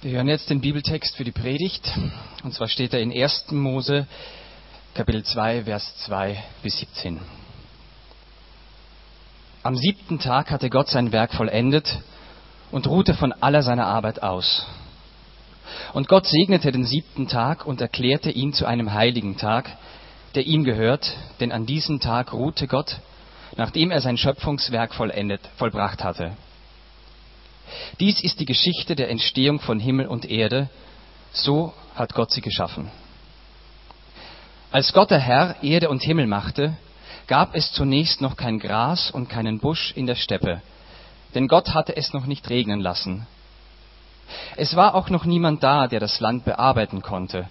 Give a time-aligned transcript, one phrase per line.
[0.00, 1.90] Wir hören jetzt den Bibeltext für die Predigt.
[2.44, 3.50] Und zwar steht er in 1.
[3.50, 4.06] Mose,
[4.94, 7.18] Kapitel 2, Vers 2 bis 17.
[9.64, 11.98] Am siebten Tag hatte Gott sein Werk vollendet
[12.70, 14.68] und ruhte von aller seiner Arbeit aus.
[15.94, 19.68] Und Gott segnete den siebten Tag und erklärte ihn zu einem heiligen Tag,
[20.36, 23.00] der ihm gehört, denn an diesem Tag ruhte Gott,
[23.56, 26.36] nachdem er sein Schöpfungswerk vollendet, vollbracht hatte.
[28.00, 30.68] Dies ist die Geschichte der Entstehung von Himmel und Erde.
[31.32, 32.90] So hat Gott sie geschaffen.
[34.70, 36.76] Als Gott der Herr Erde und Himmel machte,
[37.26, 40.62] gab es zunächst noch kein Gras und keinen Busch in der Steppe,
[41.34, 43.26] denn Gott hatte es noch nicht regnen lassen.
[44.56, 47.48] Es war auch noch niemand da, der das Land bearbeiten konnte.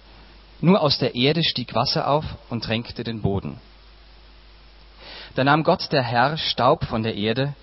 [0.60, 3.60] Nur aus der Erde stieg Wasser auf und tränkte den Boden.
[5.34, 7.54] Da nahm Gott der Herr Staub von der Erde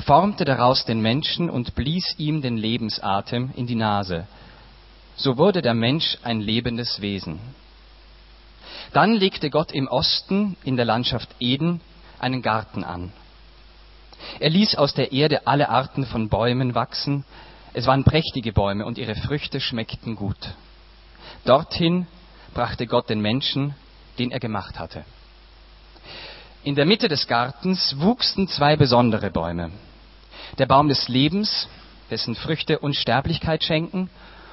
[0.00, 4.26] formte daraus den Menschen und blies ihm den Lebensatem in die Nase.
[5.16, 7.40] So wurde der Mensch ein lebendes Wesen.
[8.92, 11.80] Dann legte Gott im Osten in der Landschaft Eden
[12.18, 13.12] einen Garten an.
[14.38, 17.24] Er ließ aus der Erde alle Arten von Bäumen wachsen.
[17.72, 20.54] Es waren prächtige Bäume und ihre Früchte schmeckten gut.
[21.44, 22.06] Dorthin
[22.54, 23.74] brachte Gott den Menschen,
[24.18, 25.04] den er gemacht hatte.
[26.62, 29.70] In der Mitte des Gartens wuchsen zwei besondere Bäume
[30.58, 31.68] der Baum des Lebens,
[32.10, 34.10] dessen Früchte Unsterblichkeit schenken,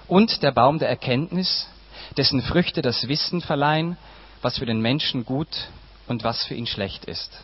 [0.08, 1.67] und der Baum der Erkenntnis,
[2.16, 3.98] dessen Früchte das Wissen verleihen,
[4.42, 5.70] was für den Menschen gut
[6.08, 7.44] und was für ihn schlecht ist.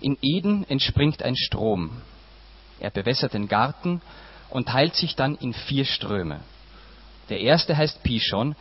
[0.00, 2.02] In Eden entspringt ein Strom.
[2.78, 4.00] Er bewässert den Garten
[4.50, 6.40] und teilt sich dann in vier Ströme.
[7.28, 8.54] Der erste heißt Pishon.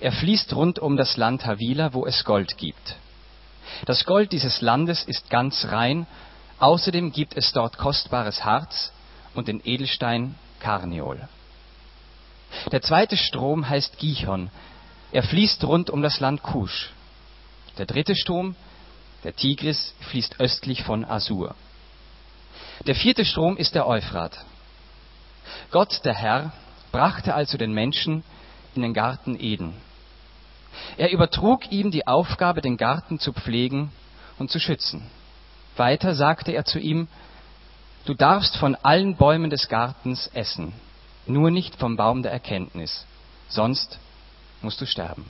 [0.00, 2.96] Er fließt rund um das Land Havila, wo es Gold gibt.
[3.86, 6.06] Das Gold dieses Landes ist ganz rein
[6.60, 8.92] Außerdem gibt es dort kostbares Harz
[9.34, 11.26] und den Edelstein Karneol.
[12.70, 14.50] Der zweite Strom heißt Gihon.
[15.10, 16.90] Er fließt rund um das Land Kusch.
[17.78, 18.54] Der dritte Strom,
[19.24, 21.54] der Tigris, fließt östlich von Assur.
[22.86, 24.44] Der vierte Strom ist der Euphrat.
[25.70, 26.52] Gott, der Herr,
[26.92, 28.22] brachte also den Menschen
[28.74, 29.74] in den Garten Eden.
[30.98, 33.90] Er übertrug ihm die Aufgabe, den Garten zu pflegen
[34.38, 35.10] und zu schützen.
[35.80, 37.08] Weiter sagte er zu ihm,
[38.04, 40.72] du darfst von allen Bäumen des Gartens essen,
[41.26, 43.04] nur nicht vom Baum der Erkenntnis,
[43.48, 43.98] sonst
[44.62, 45.24] musst du sterben.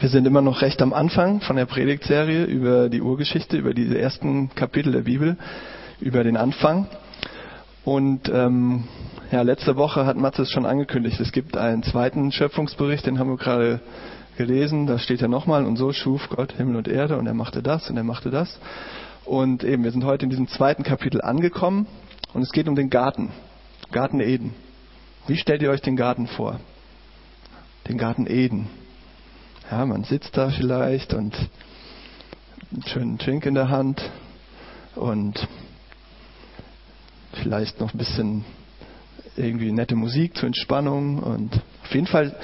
[0.00, 3.98] Wir sind immer noch recht am Anfang von der Predigtserie über die Urgeschichte, über diese
[3.98, 5.36] ersten Kapitel der Bibel,
[6.00, 6.86] über den Anfang.
[7.84, 8.84] Und ähm,
[9.32, 13.36] ja, letzte Woche hat Mathis schon angekündigt, es gibt einen zweiten Schöpfungsbericht, den haben wir
[13.36, 13.80] gerade
[14.38, 17.62] gelesen, da steht ja nochmal, und so schuf Gott Himmel und Erde und er machte
[17.62, 18.58] das und er machte das.
[19.26, 21.86] Und eben, wir sind heute in diesem zweiten Kapitel angekommen
[22.32, 23.30] und es geht um den Garten,
[23.92, 24.54] Garten Eden.
[25.26, 26.58] Wie stellt ihr euch den Garten vor?
[27.88, 28.68] Den Garten Eden.
[29.70, 31.34] Ja, man sitzt da vielleicht und
[32.72, 34.00] einen schönen Drink in der Hand
[34.94, 35.46] und
[37.34, 38.44] vielleicht noch ein bisschen
[39.36, 42.34] irgendwie nette Musik zur Entspannung und auf jeden Fall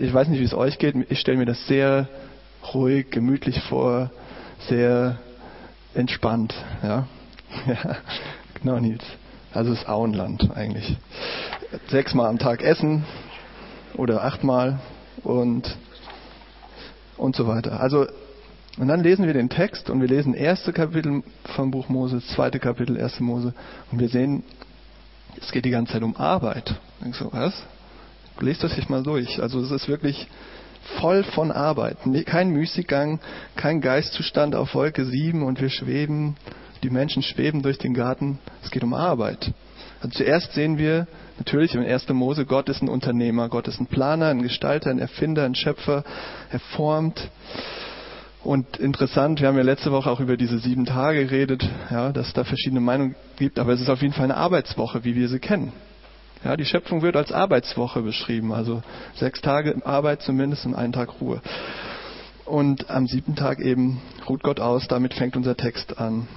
[0.00, 2.08] ich weiß nicht, wie es euch geht, ich stelle mir das sehr
[2.72, 4.10] ruhig, gemütlich vor,
[4.68, 5.18] sehr
[5.94, 6.54] entspannt.
[6.82, 7.06] Ja,
[7.66, 7.96] ja
[8.54, 9.04] genau, Nils.
[9.52, 10.96] Also das Auenland eigentlich.
[11.88, 13.04] Sechsmal am Tag essen
[13.94, 14.80] oder achtmal
[15.22, 15.76] und,
[17.16, 17.80] und so weiter.
[17.80, 18.06] Also,
[18.78, 21.22] und dann lesen wir den Text und wir lesen erste Kapitel
[21.56, 23.52] vom Buch Mose, zweite Kapitel, erste Mose
[23.92, 24.44] und wir sehen,
[25.38, 26.74] es geht die ganze Zeit um Arbeit.
[27.02, 27.52] Denkst du, was?
[28.38, 29.42] Lest das sich mal durch.
[29.42, 30.28] Also es ist wirklich
[31.00, 31.98] voll von Arbeit.
[32.26, 33.20] Kein Müßiggang,
[33.56, 36.36] kein Geistzustand auf Wolke 7 und wir schweben,
[36.82, 38.38] die Menschen schweben durch den Garten.
[38.62, 39.52] Es geht um Arbeit.
[40.00, 41.06] Also zuerst sehen wir
[41.38, 42.08] natürlich im 1.
[42.10, 46.04] Mose, Gott ist ein Unternehmer, Gott ist ein Planer, ein Gestalter, ein Erfinder, ein Schöpfer,
[46.50, 47.30] er formt.
[48.42, 52.28] Und interessant, wir haben ja letzte Woche auch über diese sieben Tage geredet, ja, dass
[52.28, 55.28] es da verschiedene Meinungen gibt, aber es ist auf jeden Fall eine Arbeitswoche, wie wir
[55.28, 55.72] sie kennen.
[56.42, 58.82] Ja, die Schöpfung wird als Arbeitswoche beschrieben, also
[59.14, 61.42] sechs Tage Arbeit zumindest und einen Tag Ruhe.
[62.46, 66.28] Und am siebten Tag eben ruht Gott aus, damit fängt unser Text an.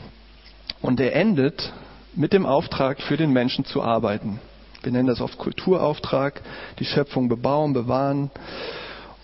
[0.81, 1.71] Und er endet
[2.15, 4.41] mit dem Auftrag für den Menschen zu arbeiten.
[4.83, 6.41] Wir nennen das oft Kulturauftrag,
[6.79, 8.29] die Schöpfung bebauen, bewahren.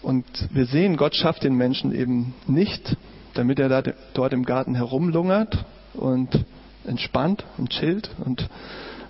[0.01, 2.95] Und wir sehen, Gott schafft den Menschen eben nicht,
[3.33, 3.83] damit er da,
[4.13, 6.45] dort im Garten herumlungert und
[6.85, 8.49] entspannt und chillt und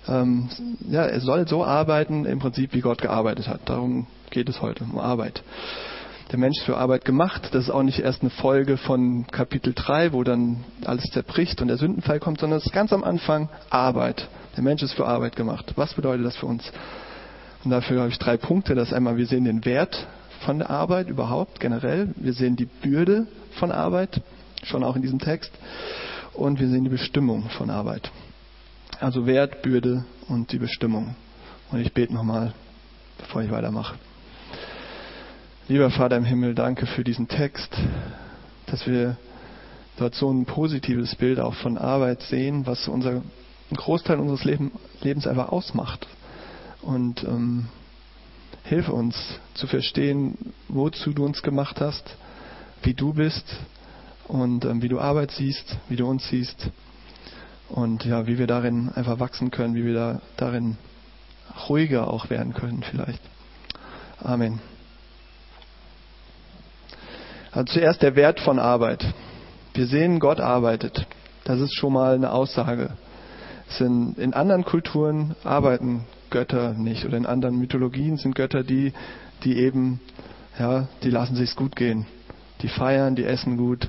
[0.08, 0.48] ähm,
[0.88, 3.60] ja, er soll so arbeiten im Prinzip, wie Gott gearbeitet hat.
[3.66, 5.42] Darum geht es heute, um Arbeit.
[6.30, 7.48] der Mensch ist für Arbeit gemacht.
[7.52, 11.68] Das ist auch nicht erst eine Folge von Kapitel 3, wo dann alles zerbricht und
[11.68, 14.28] der Sündenfall kommt, sondern es ist ganz am Anfang Arbeit.
[14.56, 15.72] Der Mensch ist für Arbeit gemacht.
[15.76, 16.70] Was bedeutet das für uns?
[17.64, 18.74] Und dafür habe ich drei Punkte.
[18.74, 20.06] Das einmal, wir sehen den Wert
[20.44, 22.14] von der Arbeit überhaupt generell.
[22.16, 23.26] Wir sehen die Bürde
[23.58, 24.22] von Arbeit,
[24.64, 25.52] schon auch in diesem Text.
[26.32, 28.10] Und wir sehen die Bestimmung von Arbeit.
[29.00, 31.14] Also Wert, Bürde und die Bestimmung.
[31.72, 32.52] Und ich bete nochmal,
[33.16, 33.96] bevor ich weitermache.
[35.68, 37.74] Lieber Vater im Himmel, danke für diesen Text,
[38.66, 39.16] dass wir
[39.96, 43.22] dort so ein positives Bild auch von Arbeit sehen, was unser, einen
[43.74, 46.06] Großteil unseres Leben, Lebens einfach ausmacht.
[46.82, 47.68] Und ähm,
[48.64, 49.16] hilf uns
[49.54, 50.36] zu verstehen,
[50.68, 52.16] wozu du uns gemacht hast,
[52.82, 53.46] wie du bist
[54.28, 56.70] und ähm, wie du Arbeit siehst, wie du uns siehst
[57.70, 60.76] und ja, wie wir darin einfach wachsen können, wie wir da, darin
[61.68, 63.22] ruhiger auch werden können vielleicht.
[64.22, 64.60] Amen.
[67.52, 69.04] Also zuerst der Wert von Arbeit.
[69.74, 71.06] Wir sehen, Gott arbeitet.
[71.44, 72.90] Das ist schon mal eine Aussage.
[73.78, 78.92] In, in anderen Kulturen arbeiten Götter nicht oder in anderen Mythologien sind Götter die,
[79.44, 80.00] die eben,
[80.58, 82.06] ja, die lassen sich's gut gehen.
[82.62, 83.88] Die feiern, die essen gut.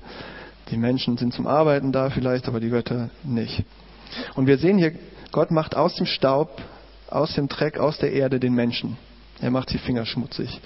[0.69, 3.63] Die Menschen sind zum Arbeiten da vielleicht, aber die Götter nicht.
[4.36, 4.94] Und wir sehen hier,
[5.31, 6.62] Gott macht aus dem Staub,
[7.10, 8.98] aus dem Dreck, aus der Erde den Menschen.
[9.42, 10.62] Er macht die Finger schmutzig.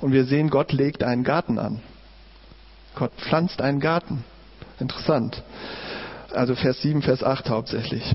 [0.00, 1.80] Und wir sehen, Gott legt einen Garten an.
[2.94, 4.24] Gott pflanzt einen Garten.
[4.78, 5.42] Interessant.
[6.32, 8.14] Also Vers 7, Vers 8 hauptsächlich.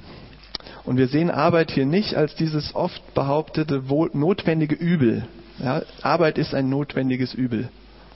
[0.83, 3.83] Und wir sehen Arbeit hier nicht als dieses oft behauptete
[4.13, 5.27] notwendige Übel.
[5.59, 7.69] Ja, Arbeit ist ein notwendiges Übel.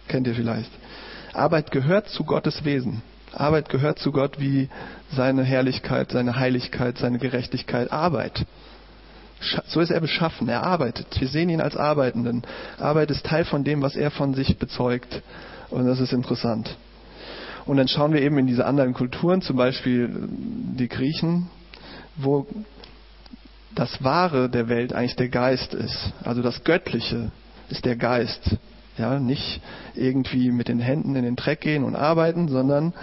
[0.07, 0.71] Kennt ihr vielleicht.
[1.33, 3.01] Arbeit gehört zu Gottes Wesen.
[3.33, 4.69] Arbeit gehört zu Gott wie
[5.11, 7.91] seine Herrlichkeit, seine Heiligkeit, seine Gerechtigkeit.
[7.91, 8.45] Arbeit.
[9.67, 10.49] So ist er beschaffen.
[10.49, 11.07] Er arbeitet.
[11.19, 12.43] Wir sehen ihn als Arbeitenden.
[12.77, 15.21] Arbeit ist Teil von dem, was er von sich bezeugt.
[15.69, 16.75] Und das ist interessant.
[17.65, 21.49] Und dann schauen wir eben in diese anderen Kulturen, zum Beispiel die Griechen,
[22.17, 22.47] wo
[23.75, 26.11] das Wahre der Welt eigentlich der Geist ist.
[26.23, 27.31] Also das Göttliche
[27.69, 28.57] ist der Geist.
[28.99, 29.61] Ja, nicht
[29.95, 32.93] irgendwie mit den Händen in den Dreck gehen und arbeiten, sondern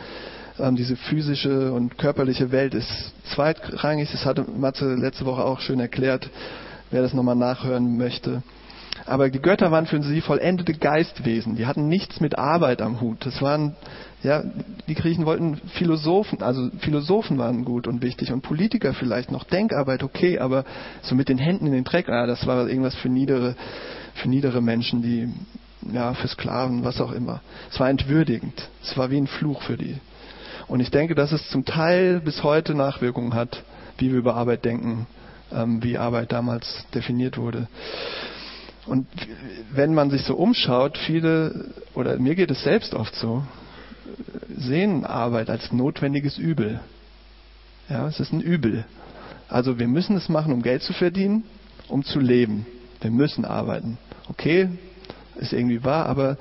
[0.59, 4.11] ähm, diese physische und körperliche Welt ist zweitrangig.
[4.13, 6.29] Das hatte Matze letzte Woche auch schön erklärt,
[6.91, 8.43] wer das nochmal nachhören möchte.
[9.07, 11.57] Aber die Götter waren für sie vollendete Geistwesen.
[11.57, 13.25] Die hatten nichts mit Arbeit am Hut.
[13.25, 13.75] Das waren,
[14.23, 14.43] ja,
[14.89, 19.45] die Griechen wollten Philosophen, also Philosophen waren gut und wichtig und Politiker vielleicht noch.
[19.45, 20.67] Denkarbeit, okay, aber
[21.01, 23.55] so mit den Händen in den Dreck, ah, das war irgendwas für niedere,
[24.15, 25.33] für niedere Menschen, die,
[25.93, 27.41] ja, für Sklaven, was auch immer.
[27.71, 28.69] Es war entwürdigend.
[28.83, 29.97] Es war wie ein Fluch für die.
[30.69, 33.63] Und ich denke, dass es zum Teil bis heute Nachwirkungen hat,
[33.99, 35.07] wie wir über Arbeit denken,
[35.53, 37.69] ähm, wie Arbeit damals definiert wurde.
[38.87, 39.07] Und
[39.73, 43.43] wenn man sich so umschaut, viele, oder mir geht es selbst oft so,
[44.57, 46.81] sehen Arbeit als notwendiges Übel.
[47.89, 48.85] Ja, es ist ein Übel.
[49.49, 51.45] Also wir müssen es machen, um Geld zu verdienen,
[51.89, 52.67] um zu leben.
[53.01, 53.99] Wir müssen arbeiten.
[54.29, 54.69] Okay,
[55.37, 56.37] ist irgendwie wahr, aber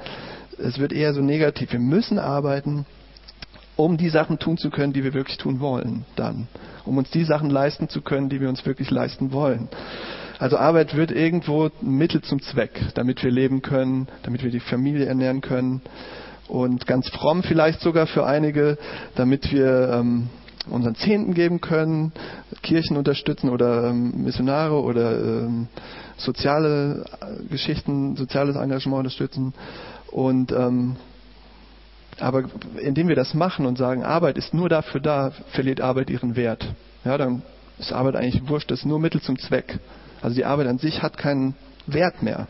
[0.58, 1.72] es wird eher so negativ.
[1.72, 2.86] Wir müssen arbeiten,
[3.76, 6.48] um die Sachen tun zu können, die wir wirklich tun wollen, dann.
[6.86, 9.68] Um uns die Sachen leisten zu können, die wir uns wirklich leisten wollen.
[10.40, 14.60] Also Arbeit wird irgendwo ein Mittel zum Zweck, damit wir leben können, damit wir die
[14.60, 15.82] Familie ernähren können
[16.48, 18.78] und ganz fromm vielleicht sogar für einige,
[19.16, 20.30] damit wir ähm,
[20.70, 22.12] unseren Zehnten geben können,
[22.62, 25.68] Kirchen unterstützen oder ähm, Missionare oder ähm,
[26.18, 27.06] soziale
[27.50, 29.54] Geschichten, soziales Engagement unterstützen
[30.12, 30.96] und ähm,
[32.20, 32.46] aber
[32.78, 36.66] indem wir das machen und sagen, Arbeit ist nur dafür da, verliert Arbeit ihren Wert.
[37.04, 37.42] Ja, dann
[37.78, 39.80] ist Arbeit eigentlich wurscht, das ist nur Mittel zum Zweck.
[40.22, 41.56] Also die Arbeit an sich hat keinen
[41.88, 42.48] Wert mehr.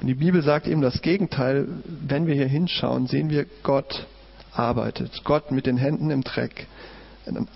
[0.00, 1.66] Und die Bibel sagt eben das Gegenteil.
[1.84, 4.06] Wenn wir hier hinschauen, sehen wir, Gott
[4.52, 5.22] arbeitet.
[5.24, 6.66] Gott mit den Händen im Dreck.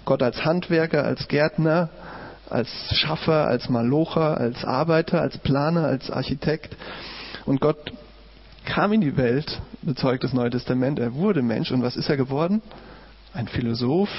[0.05, 1.91] Gott als Handwerker, als Gärtner,
[2.49, 6.77] als Schaffer, als Malocher, als Arbeiter, als Planer, als Architekt.
[7.45, 7.93] Und Gott
[8.65, 10.99] kam in die Welt, bezeugt das Neue Testament.
[10.99, 11.71] Er wurde Mensch.
[11.71, 12.63] Und was ist er geworden?
[13.35, 14.11] Ein Philosoph,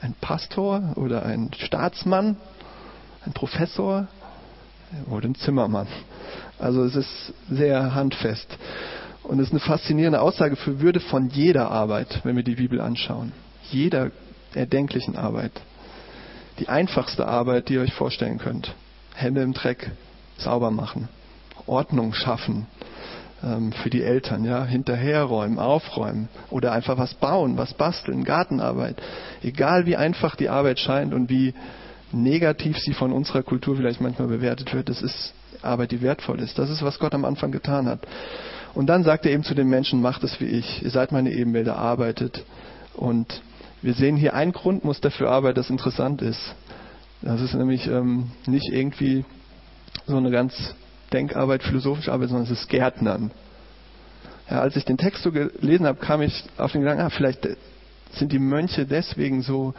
[0.00, 2.36] ein Pastor oder ein Staatsmann,
[3.24, 4.08] ein Professor,
[5.10, 5.86] oder ein Zimmermann.
[6.58, 8.46] Also es ist sehr handfest.
[9.22, 12.80] Und es ist eine faszinierende Aussage für Würde von jeder Arbeit, wenn wir die Bibel
[12.80, 13.32] anschauen.
[13.70, 14.10] Jeder
[14.54, 15.52] erdenklichen Arbeit.
[16.58, 18.74] Die einfachste Arbeit, die ihr euch vorstellen könnt.
[19.14, 19.90] Hände im Dreck,
[20.38, 21.08] sauber machen,
[21.66, 22.66] Ordnung schaffen,
[23.42, 28.96] ähm, für die Eltern, ja, hinterherräumen, aufräumen oder einfach was bauen, was basteln, Gartenarbeit.
[29.42, 31.54] Egal wie einfach die Arbeit scheint und wie
[32.12, 36.58] negativ sie von unserer Kultur vielleicht manchmal bewertet wird, das ist Arbeit, die wertvoll ist.
[36.58, 38.00] Das ist, was Gott am Anfang getan hat.
[38.74, 41.30] Und dann sagt er eben zu den Menschen, macht es wie ich, ihr seid meine
[41.30, 42.44] Ebenbilder, arbeitet.
[42.94, 43.42] Und
[43.82, 46.54] wir sehen hier ein Grundmuster für Arbeit, das interessant ist.
[47.20, 49.24] Das ist nämlich ähm, nicht irgendwie
[50.06, 50.74] so eine ganz
[51.12, 53.30] Denkarbeit, philosophische Arbeit, sondern es ist Gärtnern.
[54.50, 57.46] Ja, als ich den Text so gelesen habe, kam ich auf den Gedanken, ah, vielleicht
[58.12, 59.74] sind die Mönche deswegen so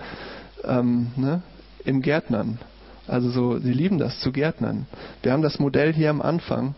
[0.64, 1.42] ähm, ne,
[1.86, 2.60] im Gärtnern.
[3.08, 4.86] Also so, sie lieben das zu Gärtnern.
[5.22, 6.76] Wir haben das Modell hier am Anfang.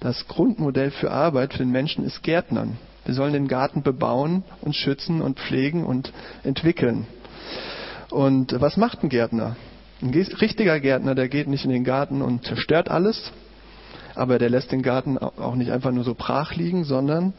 [0.00, 2.78] Das Grundmodell für Arbeit für den Menschen ist Gärtnern.
[3.04, 7.06] Wir sollen den Garten bebauen und schützen und pflegen und entwickeln.
[8.10, 9.56] Und was macht ein Gärtner?
[10.00, 13.32] Ein richtiger Gärtner, der geht nicht in den Garten und zerstört alles,
[14.14, 17.32] aber der lässt den Garten auch nicht einfach nur so brach liegen, sondern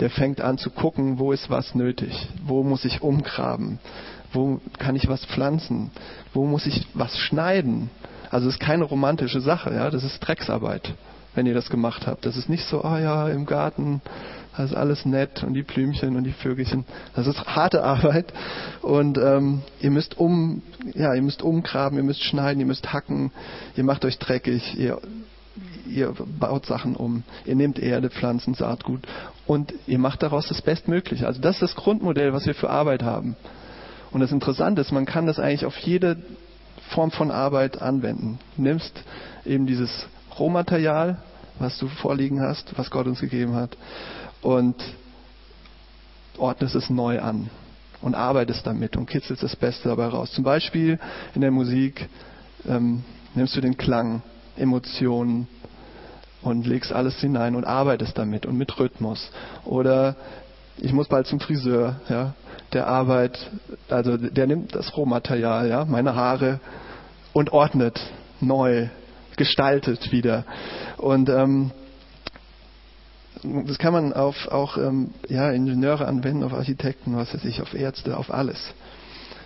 [0.00, 3.78] der fängt an zu gucken, wo ist was nötig, wo muss ich umgraben,
[4.32, 5.90] wo kann ich was pflanzen,
[6.34, 7.90] wo muss ich was schneiden.
[8.30, 10.94] Also es ist keine romantische Sache, ja, das ist Drecksarbeit,
[11.36, 12.26] wenn ihr das gemacht habt.
[12.26, 14.00] Das ist nicht so, ah oh ja, im Garten,
[14.56, 16.84] das ist alles nett und die Blümchen und die Vögelchen.
[17.14, 18.32] Das ist harte Arbeit
[18.82, 20.62] und ähm, ihr müsst um,
[20.94, 23.30] ja, ihr müsst umgraben, ihr müsst schneiden, ihr müsst hacken,
[23.76, 24.98] ihr macht euch dreckig, ihr
[25.86, 29.00] ihr baut Sachen um, ihr nehmt Erde, Pflanzen, Saatgut
[29.46, 31.26] und ihr macht daraus das Bestmögliche.
[31.26, 33.36] Also das ist das Grundmodell, was wir für Arbeit haben.
[34.10, 36.16] Und das Interessante ist, man kann das eigentlich auf jede
[36.90, 38.38] Form von Arbeit anwenden.
[38.56, 39.02] Nimmst
[39.44, 40.06] eben dieses
[40.38, 41.18] Rohmaterial,
[41.58, 43.76] was du vorliegen hast, was Gott uns gegeben hat,
[44.42, 44.76] und
[46.38, 47.50] ordnest es neu an
[48.02, 50.32] und arbeitest damit und kitzelst das Beste dabei raus.
[50.32, 50.98] Zum Beispiel
[51.34, 52.08] in der Musik
[52.68, 53.02] ähm,
[53.34, 54.22] nimmst du den Klang,
[54.56, 55.48] Emotionen
[56.42, 59.30] und legst alles hinein und arbeitest damit und mit Rhythmus.
[59.64, 60.16] Oder
[60.78, 62.34] ich muss bald zum Friseur, ja,
[62.72, 63.50] der Arbeit,
[63.88, 66.60] also der nimmt das Rohmaterial, ja, meine Haare
[67.32, 68.00] und ordnet
[68.40, 68.88] neu,
[69.36, 70.44] gestaltet wieder.
[70.96, 71.70] Und ähm,
[73.42, 77.74] das kann man auf auch ähm, ja, Ingenieure anwenden, auf Architekten, was weiß ich, auf
[77.74, 78.74] Ärzte, auf alles.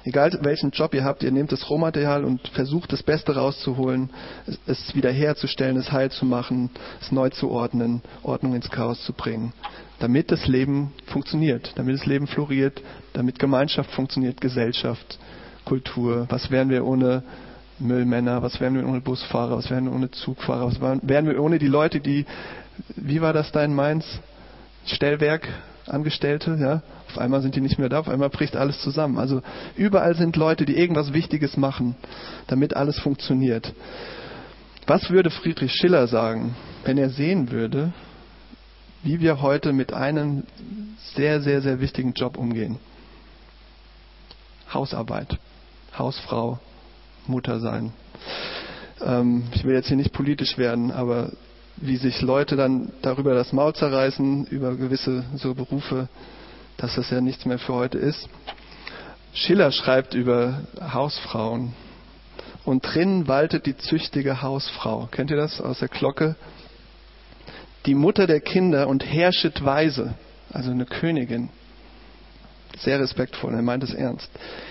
[0.04, 4.08] Egal welchen Job ihr habt, ihr nehmt das Rohmaterial und versucht das Beste rauszuholen,
[4.66, 6.70] es, wiederherzustellen, es heil zu machen,
[7.02, 9.52] es neu zu ordnen, Ordnung ins Chaos zu bringen,
[9.98, 12.80] damit das Leben funktioniert, damit das Leben floriert,
[13.12, 15.18] damit Gemeinschaft funktioniert, Gesellschaft,
[15.66, 16.26] Kultur.
[16.30, 17.22] Was wären wir ohne
[17.80, 18.42] Müllmänner?
[18.42, 19.56] Was wären wir ohne Busfahrer?
[19.56, 20.66] Was wären wir ohne Zugfahrer?
[20.66, 22.26] Was wären wir ohne die Leute, die,
[22.96, 24.04] wie war das da in Mainz?
[24.86, 25.46] Stellwerk,
[25.86, 29.18] Angestellte, ja, auf einmal sind die nicht mehr da, auf einmal bricht alles zusammen.
[29.18, 29.42] Also
[29.76, 31.96] überall sind Leute, die irgendwas Wichtiges machen,
[32.46, 33.72] damit alles funktioniert.
[34.86, 37.92] Was würde Friedrich Schiller sagen, wenn er sehen würde,
[39.02, 40.44] wie wir heute mit einem
[41.14, 42.78] sehr, sehr, sehr wichtigen Job umgehen?
[44.72, 45.38] Hausarbeit,
[45.98, 46.60] Hausfrau,
[47.30, 47.92] Mutter sein.
[49.02, 51.30] Ähm, ich will jetzt hier nicht politisch werden, aber
[51.76, 56.08] wie sich Leute dann darüber das Maul zerreißen, über gewisse so Berufe,
[56.76, 58.28] dass das ja nichts mehr für heute ist.
[59.32, 61.72] Schiller schreibt über Hausfrauen.
[62.64, 65.08] Und drinnen waltet die züchtige Hausfrau.
[65.10, 66.36] Kennt ihr das aus der Glocke?
[67.86, 70.14] Die Mutter der Kinder und herrschet weise,
[70.52, 71.48] also eine Königin.
[72.78, 74.30] Sehr respektvoll, er meint es ernst.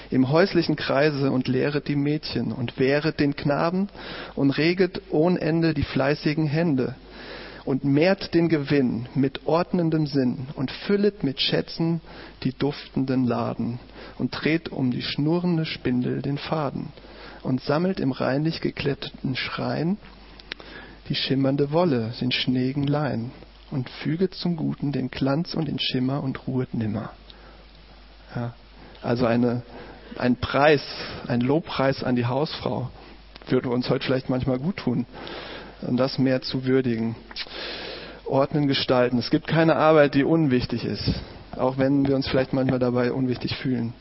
[0.10, 3.90] Im häuslichen Kreise und lehret die Mädchen und wehret den Knaben
[4.36, 6.96] und reget ohne Ende die fleißigen Hände
[7.66, 12.02] und mehrt den Gewinn mit ordnendem Sinn und füllet mit Schätzen
[12.44, 13.80] die duftenden Laden
[14.18, 16.88] und dreht um die schnurrende Spindel den Faden
[17.44, 19.98] und sammelt im reinlich gekletteten Schrein
[21.10, 23.32] die schimmernde Wolle, den schneegen Lein
[23.72, 27.12] und füget zum Guten den Glanz und den Schimmer und ruhet nimmer.
[28.36, 28.54] Ja,
[29.02, 29.64] also eine,
[30.18, 30.82] ein Preis,
[31.28, 32.90] ein Lobpreis an die Hausfrau
[33.52, 35.06] würde uns heute vielleicht manchmal gut tun
[35.82, 37.16] und das mehr zu würdigen.
[38.26, 39.18] Ordnen, gestalten.
[39.18, 41.16] Es gibt keine Arbeit, die unwichtig ist,
[41.58, 43.94] auch wenn wir uns vielleicht manchmal dabei unwichtig fühlen.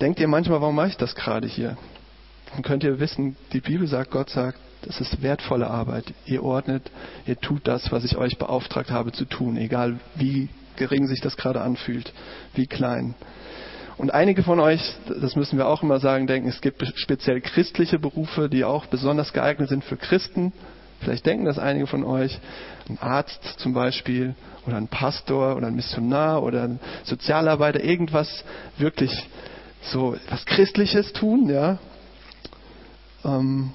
[0.00, 1.76] Denkt ihr manchmal, warum mache ich das gerade hier?
[2.52, 6.12] Dann könnt ihr wissen, die Bibel sagt, Gott sagt, das ist wertvolle Arbeit.
[6.24, 6.90] Ihr ordnet,
[7.26, 11.36] ihr tut das, was ich euch beauftragt habe zu tun, egal wie gering sich das
[11.36, 12.12] gerade anfühlt,
[12.54, 13.14] wie klein.
[13.98, 14.80] Und einige von euch,
[15.20, 19.32] das müssen wir auch immer sagen, denken, es gibt speziell christliche Berufe, die auch besonders
[19.32, 20.52] geeignet sind für Christen.
[21.00, 22.38] Vielleicht denken das einige von euch.
[22.88, 24.34] Ein Arzt zum Beispiel
[24.66, 28.44] oder ein Pastor oder ein Missionar oder ein Sozialarbeiter, irgendwas
[28.78, 29.12] wirklich
[29.82, 31.78] so was Christliches tun, ja.
[33.24, 33.72] Ähm,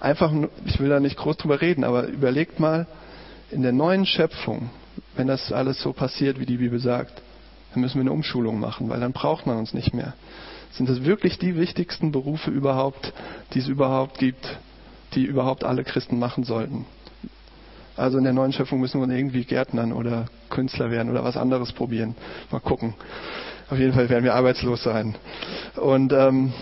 [0.00, 0.32] einfach,
[0.64, 2.86] ich will da nicht groß drüber reden, aber überlegt mal,
[3.50, 4.70] in der neuen Schöpfung,
[5.16, 7.22] wenn das alles so passiert, wie die Bibel sagt,
[7.72, 10.14] dann müssen wir eine Umschulung machen, weil dann braucht man uns nicht mehr.
[10.72, 13.12] Sind das wirklich die wichtigsten Berufe überhaupt,
[13.52, 14.58] die es überhaupt gibt?
[15.14, 16.86] die überhaupt alle Christen machen sollten.
[17.96, 21.72] Also in der neuen Schöpfung müssen wir irgendwie Gärtnern oder Künstler werden oder was anderes
[21.72, 22.14] probieren.
[22.50, 22.94] Mal gucken.
[23.68, 25.14] Auf jeden Fall werden wir arbeitslos sein.
[25.76, 26.52] Und ähm,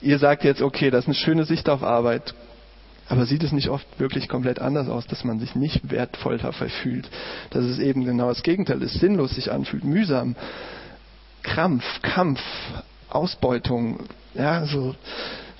[0.00, 2.34] ihr sagt jetzt, okay, das ist eine schöne Sicht auf Arbeit.
[3.08, 6.68] Aber sieht es nicht oft wirklich komplett anders aus, dass man sich nicht wertvoll dafür
[6.68, 7.08] fühlt?
[7.50, 10.36] Dass es eben genau das Gegenteil ist, sinnlos sich anfühlt, mühsam,
[11.42, 12.40] Krampf, Kampf,
[13.10, 14.00] Ausbeutung.
[14.34, 14.94] Ja, so.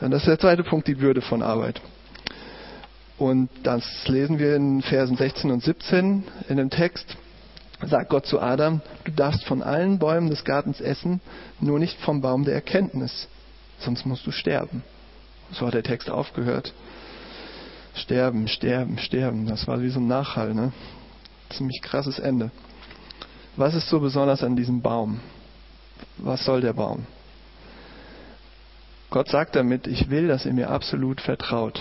[0.01, 1.81] Dann das ist der zweite Punkt, die Würde von Arbeit.
[3.19, 7.17] Und das lesen wir in Versen 16 und 17 in dem Text.
[7.83, 11.21] Sagt Gott zu Adam, du darfst von allen Bäumen des Gartens essen,
[11.61, 13.29] nur nicht vom Baum der Erkenntnis,
[13.79, 14.83] sonst musst du sterben.
[15.53, 16.73] So hat der Text aufgehört.
[17.95, 19.47] Sterben, sterben, sterben.
[19.47, 20.73] Das war wie so ein Nachhall, ne?
[21.51, 22.51] Ziemlich krasses Ende.
[23.57, 25.21] Was ist so besonders an diesem Baum?
[26.19, 27.07] Was soll der Baum?
[29.11, 31.81] Gott sagt damit, ich will, dass ihr mir absolut vertraut.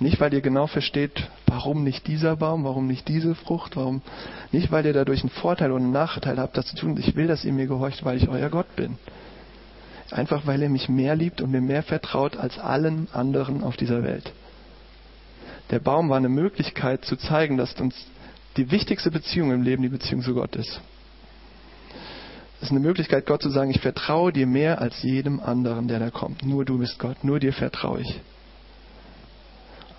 [0.00, 4.02] Nicht, weil ihr genau versteht, warum nicht dieser Baum, warum nicht diese Frucht, warum
[4.52, 6.96] nicht, weil ihr dadurch einen Vorteil oder einen Nachteil habt, das zu tun.
[6.98, 8.98] Ich will, dass ihr mir gehorcht, weil ich euer Gott bin.
[10.10, 14.04] Einfach weil ihr mich mehr liebt und mir mehr vertraut als allen anderen auf dieser
[14.04, 14.30] Welt.
[15.70, 17.94] Der Baum war eine Möglichkeit zu zeigen, dass uns
[18.56, 20.80] die wichtigste Beziehung im Leben die Beziehung zu Gott ist.
[22.56, 26.00] Es ist eine Möglichkeit, Gott zu sagen, ich vertraue dir mehr als jedem anderen, der
[26.00, 26.44] da kommt.
[26.44, 28.20] Nur du bist Gott, nur dir vertraue ich.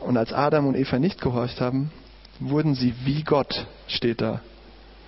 [0.02, 1.92] Und als Adam und Eva nicht gehorcht haben,
[2.40, 4.42] wurden sie wie Gott, steht da.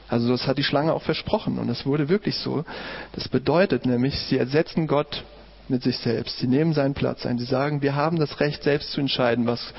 [0.07, 2.65] Also das hat die Schlange auch versprochen und das wurde wirklich so.
[3.13, 5.23] Das bedeutet nämlich, sie ersetzen Gott
[5.69, 6.37] mit sich selbst.
[6.39, 7.37] Sie nehmen seinen Platz ein.
[7.37, 9.73] Sie sagen, wir haben das Recht, selbst zu entscheiden, was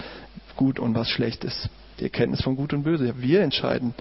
[0.57, 1.69] gut und was schlecht ist.
[2.01, 3.15] Die Erkenntnis von Gut und Böse.
[3.19, 3.95] Wir entscheiden,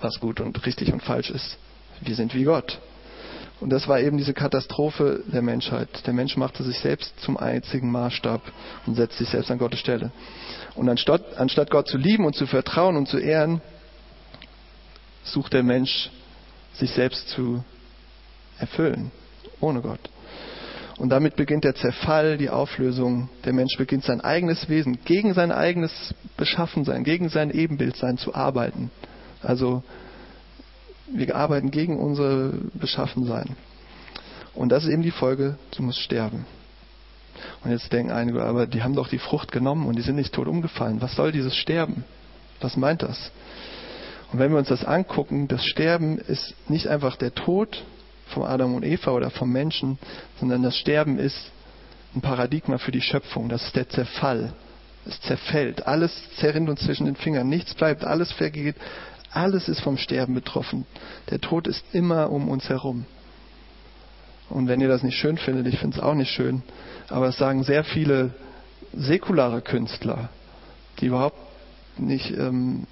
[0.00, 1.58] was gut und richtig und falsch ist.
[2.00, 2.80] Wir sind wie Gott.
[3.60, 5.88] Und das war eben diese Katastrophe der Menschheit.
[6.06, 8.40] Der Mensch machte sich selbst zum einzigen Maßstab
[8.86, 10.12] und setzte sich selbst an Gottes Stelle.
[10.76, 13.60] Und anstatt, anstatt Gott zu lieben und zu vertrauen und zu ehren,
[15.24, 16.10] sucht der Mensch,
[16.74, 17.64] sich selbst zu
[18.58, 19.10] erfüllen,
[19.60, 20.00] ohne Gott.
[20.98, 23.28] Und damit beginnt der Zerfall, die Auflösung.
[23.44, 28.90] Der Mensch beginnt sein eigenes Wesen, gegen sein eigenes Beschaffensein, gegen sein Ebenbildsein zu arbeiten.
[29.40, 29.84] Also
[31.12, 33.56] wir arbeiten gegen unser Beschaffensein.
[34.54, 36.44] Und das ist eben die Folge, du musst sterben.
[37.62, 40.34] Und jetzt denken einige, aber die haben doch die Frucht genommen und die sind nicht
[40.34, 41.00] tot umgefallen.
[41.00, 42.04] Was soll dieses Sterben?
[42.60, 43.30] Was meint das?
[44.32, 47.84] Und wenn wir uns das angucken, das Sterben ist nicht einfach der Tod
[48.28, 49.98] von Adam und Eva oder vom Menschen,
[50.38, 51.50] sondern das Sterben ist
[52.14, 53.48] ein Paradigma für die Schöpfung.
[53.48, 54.52] Das ist der Zerfall.
[55.06, 55.86] Es zerfällt.
[55.86, 57.48] Alles zerrinnt uns zwischen den Fingern.
[57.48, 58.04] Nichts bleibt.
[58.04, 58.76] Alles vergeht.
[59.30, 60.86] Alles ist vom Sterben betroffen.
[61.30, 63.06] Der Tod ist immer um uns herum.
[64.48, 66.62] Und wenn ihr das nicht schön findet, ich finde es auch nicht schön,
[67.08, 68.34] aber es sagen sehr viele
[68.94, 70.30] säkulare Künstler,
[71.00, 71.36] die überhaupt
[71.98, 72.86] nicht ähm,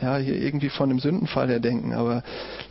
[0.00, 2.22] ja, hier irgendwie von dem Sündenfall her denken, aber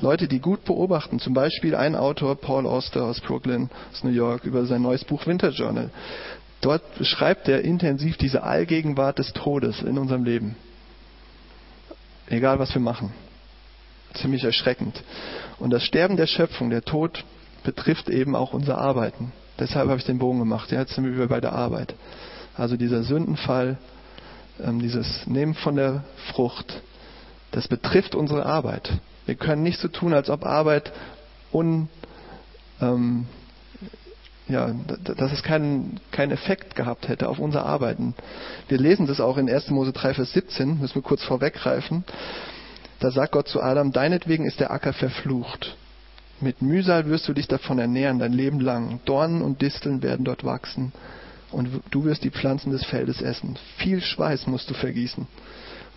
[0.01, 4.45] Leute, die gut beobachten, zum Beispiel ein Autor, Paul Auster aus Brooklyn, aus New York,
[4.45, 5.89] über sein neues Buch Winter Journal.
[6.61, 10.55] Dort beschreibt er intensiv diese Allgegenwart des Todes in unserem Leben.
[12.27, 13.13] Egal was wir machen.
[14.13, 15.01] Ziemlich erschreckend.
[15.59, 17.23] Und das Sterben der Schöpfung, der Tod,
[17.63, 19.31] betrifft eben auch unser Arbeiten.
[19.59, 20.71] Deshalb habe ich den Bogen gemacht.
[20.71, 21.93] Ja, jetzt sind wir bei der Arbeit.
[22.55, 23.77] Also dieser Sündenfall,
[24.63, 26.81] ähm, dieses Nehmen von der Frucht,
[27.51, 28.91] das betrifft unsere Arbeit.
[29.25, 30.91] Wir können nicht so tun, als ob Arbeit
[31.51, 31.89] un,
[32.81, 33.25] ähm,
[34.47, 34.71] ja,
[35.03, 38.15] dass es keinen, keinen Effekt gehabt hätte auf unser Arbeiten.
[38.67, 39.69] Wir lesen das auch in 1.
[39.69, 42.03] Mose 3, Vers 17, müssen wir kurz vorweggreifen.
[42.99, 45.77] Da sagt Gott zu Adam, deinetwegen ist der Acker verflucht.
[46.41, 48.99] Mit Mühsal wirst du dich davon ernähren, dein Leben lang.
[49.05, 50.93] Dornen und Disteln werden dort wachsen
[51.51, 53.57] und du wirst die Pflanzen des Feldes essen.
[53.77, 55.27] Viel Schweiß musst du vergießen,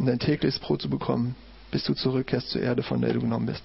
[0.03, 1.37] um dein tägliches Brot zu bekommen,
[1.71, 3.63] bis du zurückkehrst zur Erde, von der du genommen bist.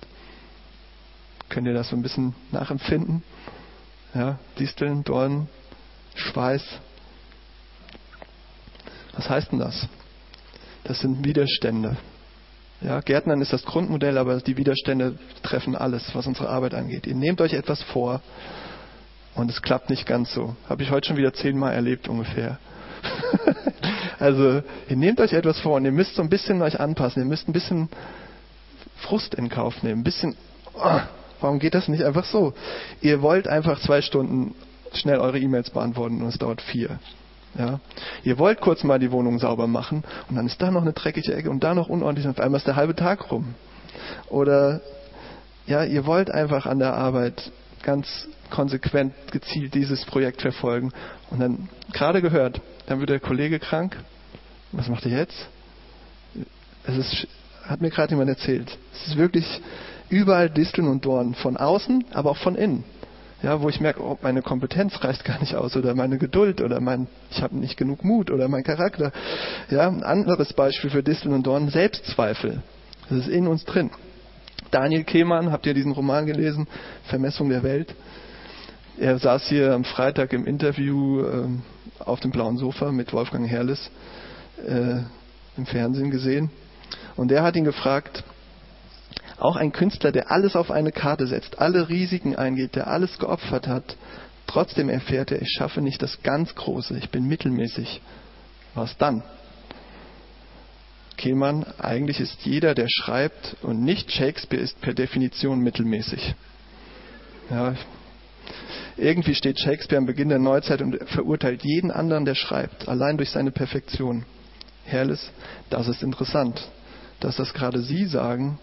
[1.50, 3.24] Könnt ihr das so ein bisschen nachempfinden?
[4.14, 5.50] Ja, Disteln, Dornen,
[6.14, 6.64] Schweiß.
[9.16, 9.88] Was heißt denn das?
[10.84, 11.98] Das sind Widerstände.
[12.82, 17.08] Ja, Gärtnern ist das Grundmodell, aber die Widerstände treffen alles, was unsere Arbeit angeht.
[17.08, 18.22] Ihr nehmt euch etwas vor
[19.34, 20.56] und es klappt nicht ganz so.
[20.70, 22.60] Habe ich heute schon wieder zehnmal erlebt ungefähr.
[24.20, 27.22] also ihr nehmt euch etwas vor und ihr müsst so ein bisschen euch anpassen.
[27.22, 27.90] Ihr müsst ein bisschen
[28.98, 30.36] Frust in Kauf nehmen, ein bisschen
[30.74, 31.00] oh,
[31.40, 32.54] Warum geht das nicht einfach so?
[33.02, 34.56] Ihr wollt einfach zwei Stunden
[34.94, 37.00] schnell eure E-Mails beantworten und es dauert vier.
[37.58, 37.80] Ja?
[38.24, 41.36] Ihr wollt kurz mal die Wohnung sauber machen und dann ist da noch eine dreckige
[41.36, 43.54] Ecke und da noch unordentlich und auf einmal ist der halbe Tag rum.
[44.30, 44.82] Oder
[45.68, 47.52] ja, ihr wollt einfach an der Arbeit
[47.84, 50.92] ganz konsequent gezielt dieses Projekt verfolgen
[51.30, 53.98] und dann gerade gehört, dann wird der Kollege krank.
[54.72, 55.48] Was macht ihr jetzt?
[56.86, 57.28] Es ist,
[57.64, 58.78] hat mir gerade jemand erzählt.
[58.94, 59.46] Es ist wirklich
[60.10, 61.36] überall Disteln und Dornen.
[61.36, 62.84] Von außen, aber auch von innen.
[63.44, 66.80] Ja, wo ich merke, oh, meine Kompetenz reicht gar nicht aus oder meine Geduld oder
[66.80, 69.12] mein, ich habe nicht genug Mut oder mein Charakter.
[69.70, 72.64] Ja, ein anderes Beispiel für Disteln und Dornen, Selbstzweifel.
[73.10, 73.92] Das ist in uns drin.
[74.72, 76.68] Daniel Kehlmann, habt ihr diesen Roman gelesen?
[77.06, 77.94] Vermessung der Welt.
[79.00, 81.48] Er saß hier am Freitag im Interview äh,
[82.00, 83.92] auf dem blauen Sofa mit Wolfgang Herrles
[84.66, 85.02] äh,
[85.56, 86.50] im Fernsehen gesehen.
[87.16, 88.24] Und er hat ihn gefragt,
[89.38, 93.68] auch ein Künstler, der alles auf eine Karte setzt, alle Risiken eingeht, der alles geopfert
[93.68, 93.96] hat,
[94.48, 98.02] trotzdem erfährt er, ich schaffe nicht das ganz Große, ich bin mittelmäßig.
[98.74, 99.22] Was dann?
[101.18, 106.34] Kehlmann, eigentlich ist jeder, der schreibt und nicht Shakespeare ist per Definition mittelmäßig.
[107.52, 107.76] Ja,
[108.98, 113.30] irgendwie steht Shakespeare am Beginn der Neuzeit und verurteilt jeden anderen, der schreibt, allein durch
[113.30, 114.26] seine Perfektion.
[114.86, 115.32] Herrles,
[115.70, 116.68] das ist interessant,
[117.20, 118.60] dass das gerade Sie sagen,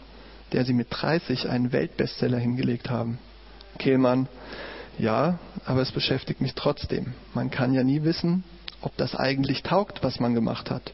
[0.53, 3.19] der Sie mit 30 einen Weltbestseller hingelegt haben.
[3.79, 4.29] Kehlmann,
[4.99, 7.15] ja, aber es beschäftigt mich trotzdem.
[7.35, 8.45] Man kann ja nie wissen,
[8.81, 10.93] ob das eigentlich taugt, was man gemacht hat.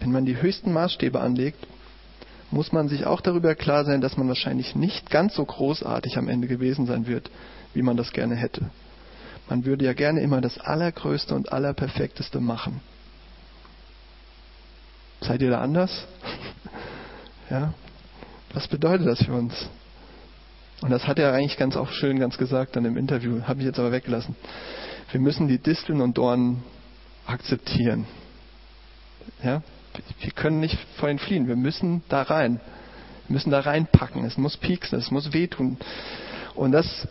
[0.00, 1.66] Wenn man die höchsten Maßstäbe anlegt,
[2.50, 6.28] muss man sich auch darüber klar sein, dass man wahrscheinlich nicht ganz so großartig am
[6.28, 7.30] Ende gewesen sein wird,
[7.74, 8.70] wie man das gerne hätte.
[9.48, 12.80] Man würde ja gerne immer das Allergrößte und Allerperfekteste machen.
[15.20, 16.06] Seid ihr da anders?
[17.50, 17.74] ja?
[18.52, 19.68] Was bedeutet das für uns?
[20.80, 23.66] Und das hat er eigentlich ganz auch schön ganz gesagt dann im Interview, habe ich
[23.66, 24.36] jetzt aber weggelassen.
[25.10, 26.62] Wir müssen die Disteln und Dornen
[27.26, 28.06] akzeptieren.
[29.42, 29.62] Ja?
[30.20, 31.48] Wir können nicht vor ihnen fliehen.
[31.48, 32.60] Wir müssen da rein.
[33.28, 34.24] Wir müssen da reinpacken.
[34.24, 35.78] Es muss pieksen, es muss wehtun.
[36.54, 37.08] Und das,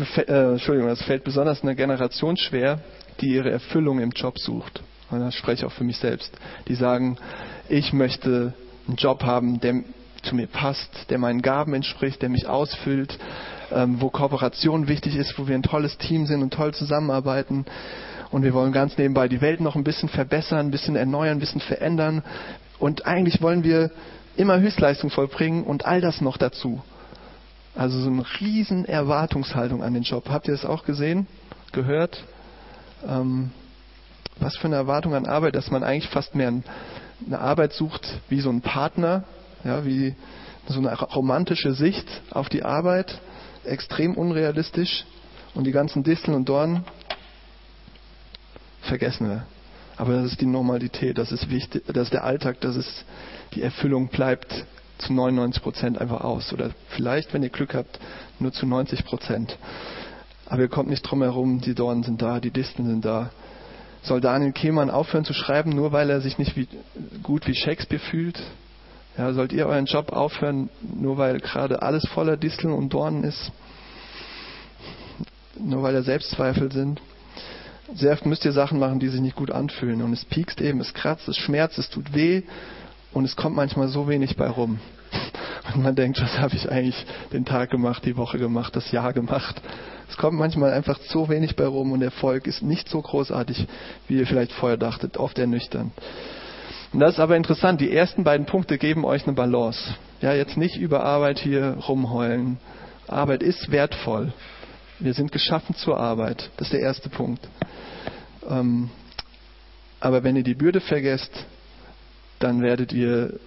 [0.00, 2.80] äh, Entschuldigung, das fällt besonders einer Generation schwer,
[3.20, 4.82] die ihre Erfüllung im Job sucht.
[5.10, 6.32] Und das spreche ich auch für mich selbst.
[6.68, 7.18] Die sagen,
[7.68, 8.54] ich möchte
[8.88, 9.82] einen Job haben, der
[10.22, 13.18] zu mir passt, der meinen Gaben entspricht, der mich ausfüllt,
[13.72, 17.66] ähm, wo Kooperation wichtig ist, wo wir ein tolles Team sind und toll zusammenarbeiten.
[18.30, 21.40] Und wir wollen ganz nebenbei die Welt noch ein bisschen verbessern, ein bisschen erneuern, ein
[21.40, 22.22] bisschen verändern.
[22.78, 23.90] Und eigentlich wollen wir
[24.36, 26.80] immer Höchstleistung vollbringen und all das noch dazu.
[27.74, 30.28] Also so eine riesen Erwartungshaltung an den Job.
[30.28, 31.26] Habt ihr das auch gesehen,
[31.72, 32.22] gehört?
[33.06, 33.50] Ähm,
[34.38, 36.52] was für eine Erwartung an Arbeit, dass man eigentlich fast mehr
[37.26, 39.24] eine Arbeit sucht wie so ein Partner,
[39.64, 40.14] ja, wie
[40.66, 43.20] so eine romantische Sicht auf die Arbeit,
[43.64, 45.04] extrem unrealistisch
[45.54, 46.84] und die ganzen Disteln und Dornen
[48.82, 49.46] vergessen wir.
[49.96, 53.04] Aber das ist die Normalität, das ist wichtig, das ist der Alltag, das ist
[53.54, 54.64] die Erfüllung bleibt
[55.02, 57.98] zu 99 Prozent einfach aus oder vielleicht, wenn ihr Glück habt,
[58.38, 59.56] nur zu 90 Prozent.
[60.46, 63.30] Aber ihr kommt nicht drum herum, die Dornen sind da, die Disteln sind da.
[64.02, 66.66] Soll Daniel Kehlmann aufhören zu schreiben, nur weil er sich nicht wie,
[67.22, 68.40] gut wie Shakespeare fühlt?
[69.16, 73.52] Ja, sollt ihr euren Job aufhören, nur weil gerade alles voller Disteln und Dornen ist?
[75.58, 77.00] Nur weil da Selbstzweifel sind?
[77.94, 80.02] Sehr oft müsst ihr Sachen machen, die sich nicht gut anfühlen.
[80.02, 82.42] Und es piekst eben, es kratzt, es schmerzt, es tut weh.
[83.12, 84.80] Und es kommt manchmal so wenig bei rum.
[85.74, 89.12] Und man denkt, was habe ich eigentlich den Tag gemacht, die Woche gemacht, das Jahr
[89.12, 89.60] gemacht.
[90.08, 93.66] Es kommt manchmal einfach so wenig bei rum und Erfolg ist nicht so großartig,
[94.08, 95.90] wie ihr vielleicht vorher dachtet, oft ernüchternd.
[96.92, 97.80] Und das ist aber interessant.
[97.80, 99.94] Die ersten beiden Punkte geben euch eine Balance.
[100.20, 102.58] Ja, jetzt nicht über Arbeit hier rumheulen.
[103.08, 104.34] Arbeit ist wertvoll.
[104.98, 106.50] Wir sind geschaffen zur Arbeit.
[106.58, 107.48] Das ist der erste Punkt.
[108.48, 108.90] Ähm,
[110.00, 111.46] aber wenn ihr die Bürde vergesst,
[112.42, 113.38] dann werdet ihr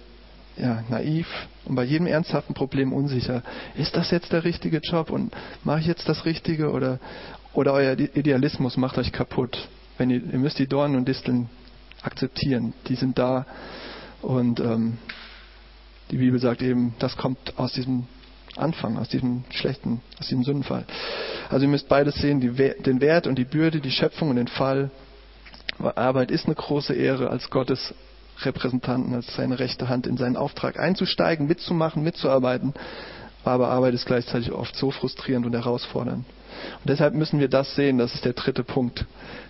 [0.56, 1.26] ja, naiv
[1.66, 3.42] und bei jedem ernsthaften Problem unsicher.
[3.76, 6.98] Ist das jetzt der richtige Job und mache ich jetzt das Richtige oder,
[7.52, 9.68] oder euer Idealismus macht euch kaputt.
[9.98, 11.48] Wenn ihr, ihr müsst die Dornen und Disteln
[12.02, 12.72] akzeptieren.
[12.88, 13.46] Die sind da
[14.22, 14.98] und ähm,
[16.10, 18.06] die Bibel sagt eben, das kommt aus diesem
[18.56, 20.86] Anfang, aus diesem schlechten, aus diesem Sündenfall.
[21.50, 24.48] Also ihr müsst beides sehen, die, den Wert und die Bürde, die Schöpfung und den
[24.48, 24.90] Fall.
[25.78, 27.94] Arbeit ist eine große Ehre, als Gottes
[28.44, 32.74] Repräsentanten, als seine rechte Hand in seinen Auftrag einzusteigen, mitzumachen, mitzuarbeiten.
[33.44, 36.24] Aber Arbeit ist gleichzeitig oft so frustrierend und herausfordernd.
[36.80, 39.06] Und deshalb müssen wir das sehen, das ist der dritte Punkt,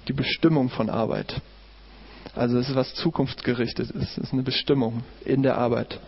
[0.09, 1.41] die Bestimmung von Arbeit.
[2.35, 5.99] Also es ist was zukunftsgerichtet, es ist eine Bestimmung in der Arbeit.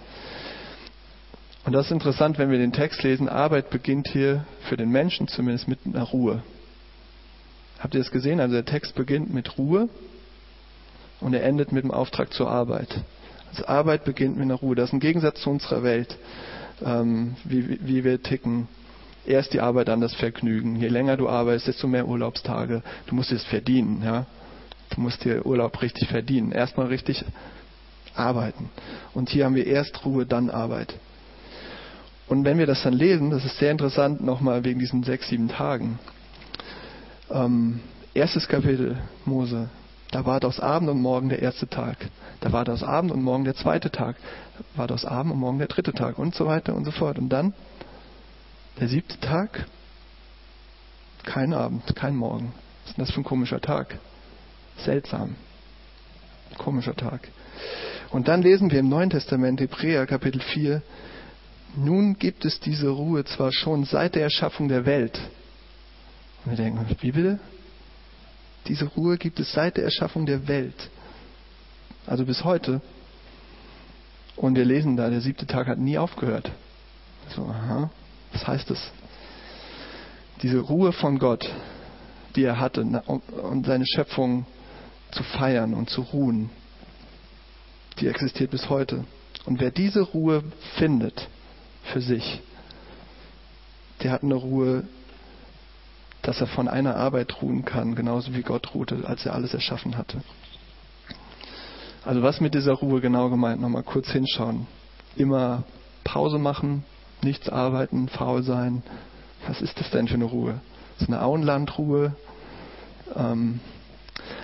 [1.65, 3.29] Und das ist interessant, wenn wir den Text lesen.
[3.29, 6.43] Arbeit beginnt hier für den Menschen zumindest mit einer Ruhe.
[7.79, 8.41] Habt ihr das gesehen?
[8.41, 9.89] Also der Text beginnt mit Ruhe
[11.21, 13.03] und er endet mit dem Auftrag zur Arbeit.
[13.51, 14.77] Also Arbeit beginnt mit einer Ruhe.
[14.77, 16.17] Das ist ein Gegensatz zu unserer Welt,
[16.85, 18.69] ähm, wie, wie wir ticken.
[19.27, 20.77] Erst die Arbeit, dann das Vergnügen.
[20.77, 22.83] Je länger du arbeitest, desto mehr Urlaubstage.
[23.07, 24.03] Du musst es verdienen.
[24.03, 24.27] Ja?
[24.91, 26.53] Du musst dir Urlaub richtig verdienen.
[26.53, 27.25] Erstmal richtig
[28.15, 28.71] Arbeiten.
[29.15, 30.95] Und hier haben wir erst Ruhe, dann Arbeit.
[32.27, 35.49] Und wenn wir das dann lesen, das ist sehr interessant, nochmal wegen diesen sechs, sieben
[35.49, 35.99] Tagen.
[37.31, 37.81] Ähm,
[38.15, 39.69] erstes Kapitel Mose,
[40.11, 41.97] da war das Abend und Morgen der erste Tag.
[42.41, 44.17] Da war das Abend und Morgen der zweite Tag.
[44.59, 47.19] Da war das Abend und Morgen der dritte Tag und so weiter und so fort.
[47.19, 47.53] Und dann
[48.81, 49.67] der siebte Tag,
[51.25, 52.55] kein Abend, kein Morgen.
[52.83, 53.99] Was ist denn das für ein komischer Tag?
[54.79, 55.37] Seltsam.
[56.57, 57.29] Komischer Tag.
[58.11, 60.81] Und dann lesen wir im Neuen Testament, Hebräer Kapitel 4,
[61.77, 65.21] nun gibt es diese Ruhe zwar schon seit der Erschaffung der Welt.
[66.45, 67.39] Und wir denken, wie bitte?
[68.69, 70.91] Diese Ruhe gibt es seit der Erschaffung der Welt.
[72.07, 72.81] Also bis heute.
[74.37, 76.51] Und wir lesen da, der siebte Tag hat nie aufgehört.
[77.35, 77.91] So, aha,
[78.33, 78.79] was heißt das?
[80.43, 81.51] Diese Ruhe von Gott,
[82.37, 84.47] die er hatte, und seine Schöpfung
[85.11, 86.51] zu feiern und zu ruhen,
[87.99, 89.05] die existiert bis heute.
[89.45, 90.45] Und wer diese Ruhe
[90.77, 91.29] findet
[91.93, 92.41] für sich,
[94.03, 94.85] der hat eine Ruhe,
[96.29, 99.97] dass er von einer Arbeit ruhen kann, genauso wie Gott ruhte, als er alles erschaffen
[99.97, 100.19] hatte.
[102.05, 103.63] Also was mit dieser Ruhe genau gemeint?
[103.63, 104.67] Nochmal kurz hinschauen.
[105.17, 105.63] Immer
[106.05, 106.85] Pause machen,
[107.23, 108.83] nichts arbeiten, faul sein.
[109.47, 110.61] Was ist das denn für eine Ruhe?
[110.99, 112.15] Das ist eine Auenlandruhe.
[113.17, 113.61] Ähm,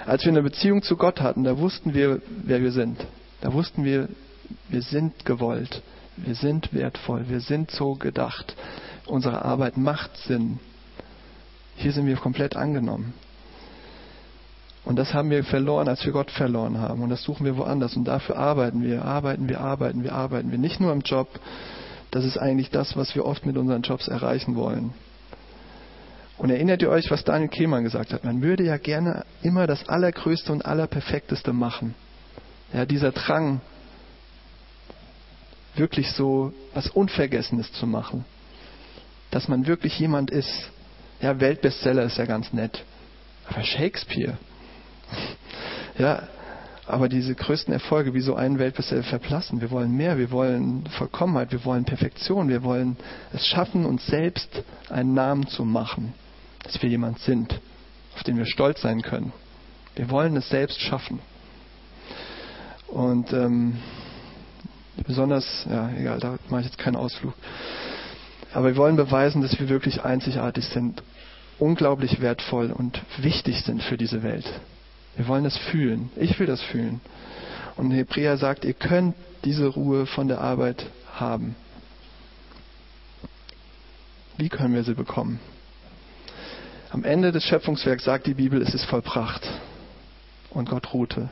[0.06, 3.06] als wir eine Beziehung zu Gott hatten, da wussten wir, wer wir sind.
[3.42, 4.08] Da wussten wir,
[4.70, 5.82] wir sind gewollt,
[6.16, 8.56] wir sind wertvoll, wir sind so gedacht.
[9.04, 10.60] Unsere Arbeit macht Sinn.
[11.76, 13.14] Hier sind wir komplett angenommen.
[14.84, 17.02] Und das haben wir verloren, als wir Gott verloren haben.
[17.02, 17.96] Und das suchen wir woanders.
[17.96, 20.58] Und dafür arbeiten wir, arbeiten wir, arbeiten wir, arbeiten wir.
[20.58, 21.28] Nicht nur im Job.
[22.10, 24.92] Das ist eigentlich das, was wir oft mit unseren Jobs erreichen wollen.
[26.36, 28.24] Und erinnert ihr euch, was Daniel Kehmann gesagt hat?
[28.24, 31.94] Man würde ja gerne immer das Allergrößte und Allerperfekteste machen.
[32.72, 33.60] Ja, dieser Drang,
[35.76, 38.24] wirklich so was Unvergessenes zu machen.
[39.30, 40.70] Dass man wirklich jemand ist.
[41.24, 42.84] Ja, Weltbestseller ist ja ganz nett.
[43.48, 44.36] Aber Shakespeare.
[45.96, 46.24] Ja,
[46.88, 49.60] aber diese größten Erfolge wie so einen Weltbestseller verblassen.
[49.60, 52.96] Wir wollen mehr, wir wollen Vollkommenheit, wir wollen Perfektion, wir wollen
[53.32, 56.14] es schaffen, uns selbst einen Namen zu machen
[56.64, 57.60] dass wir jemand sind,
[58.16, 59.32] auf den wir stolz sein können.
[59.94, 61.20] Wir wollen es selbst schaffen.
[62.88, 63.76] Und ähm,
[65.06, 67.34] besonders, ja, egal, da mache ich jetzt keinen Ausflug.
[68.52, 71.02] Aber wir wollen beweisen, dass wir wirklich einzigartig sind,
[71.58, 74.46] unglaublich wertvoll und wichtig sind für diese Welt.
[75.16, 76.10] Wir wollen das fühlen.
[76.16, 77.00] Ich will das fühlen.
[77.76, 79.14] Und Hebräer sagt, ihr könnt
[79.44, 81.56] diese Ruhe von der Arbeit haben.
[84.36, 85.38] Wie können wir sie bekommen?
[86.90, 89.48] Am Ende des Schöpfungswerks sagt die Bibel, es ist vollbracht.
[90.50, 91.28] Und Gott ruhte.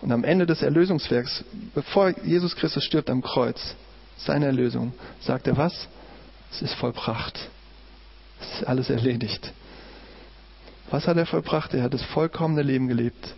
[0.00, 3.74] Und am Ende des Erlösungswerks, bevor Jesus Christus stirbt am Kreuz,
[4.16, 5.88] seine Erlösung, sagt er was?
[6.50, 7.50] Es ist vollbracht.
[8.40, 9.52] Ist alles erledigt.
[10.90, 11.74] Was hat er vollbracht?
[11.74, 13.34] Er hat das vollkommene Leben gelebt.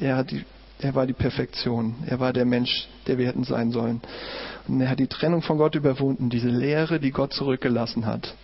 [0.00, 0.44] Er, die,
[0.80, 1.96] er war die Perfektion.
[2.06, 4.00] Er war der Mensch, der wir hätten sein sollen.
[4.66, 8.34] Und er hat die Trennung von Gott überwunden, diese Leere, die Gott zurückgelassen hat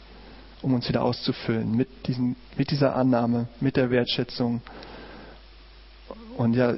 [0.64, 4.62] um uns wieder auszufüllen mit, diesen, mit dieser Annahme, mit der Wertschätzung.
[6.38, 6.74] Und ja,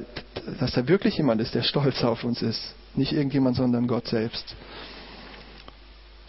[0.59, 2.75] dass da wirklich jemand ist, der stolz auf uns ist.
[2.97, 4.57] Nicht irgendjemand, sondern Gott selbst.